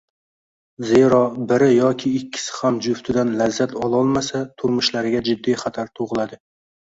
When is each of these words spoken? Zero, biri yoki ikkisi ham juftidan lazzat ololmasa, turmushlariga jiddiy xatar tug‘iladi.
Zero, 0.91 1.19
biri 1.51 1.67
yoki 1.73 2.13
ikkisi 2.19 2.55
ham 2.61 2.79
juftidan 2.87 3.35
lazzat 3.41 3.75
ololmasa, 3.87 4.41
turmushlariga 4.61 5.21
jiddiy 5.29 5.61
xatar 5.65 5.93
tug‘iladi. 6.01 6.41